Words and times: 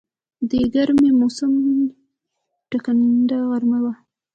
د 0.49 0.51
ګرمی 0.73 1.09
موسم 1.19 1.51
کې 1.63 1.83
ټکنده 2.69 3.39
غرمه 3.49 3.79
وه. 3.83 3.93